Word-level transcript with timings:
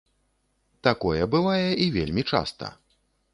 Такое 0.87 1.27
бывае, 1.35 1.69
і 1.85 1.91
вельмі 1.99 2.23
часта. 2.33 2.73